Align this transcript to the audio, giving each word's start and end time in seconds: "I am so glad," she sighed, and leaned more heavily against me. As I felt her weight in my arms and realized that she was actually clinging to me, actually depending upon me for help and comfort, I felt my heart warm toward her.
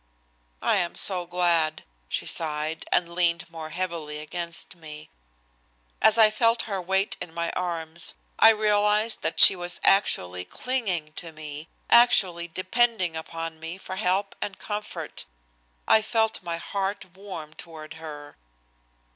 "I 0.63 0.77
am 0.77 0.95
so 0.95 1.27
glad," 1.27 1.83
she 2.09 2.25
sighed, 2.25 2.85
and 2.91 3.13
leaned 3.13 3.47
more 3.51 3.69
heavily 3.69 4.17
against 4.17 4.75
me. 4.75 5.11
As 6.01 6.17
I 6.17 6.31
felt 6.31 6.63
her 6.63 6.81
weight 6.81 7.15
in 7.21 7.31
my 7.31 7.51
arms 7.51 8.15
and 8.39 8.57
realized 8.57 9.21
that 9.21 9.39
she 9.39 9.55
was 9.55 9.79
actually 9.83 10.43
clinging 10.43 11.13
to 11.17 11.31
me, 11.31 11.67
actually 11.87 12.47
depending 12.47 13.15
upon 13.15 13.59
me 13.59 13.77
for 13.77 13.97
help 13.97 14.35
and 14.41 14.57
comfort, 14.57 15.25
I 15.87 16.01
felt 16.01 16.41
my 16.41 16.57
heart 16.57 17.05
warm 17.15 17.53
toward 17.53 17.93
her. 18.01 18.37